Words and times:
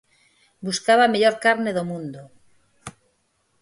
Buscaba 0.67 1.03
a 1.05 1.11
mellor 1.13 1.35
carne 1.45 1.71
do 1.77 1.83
mundo. 1.89 2.21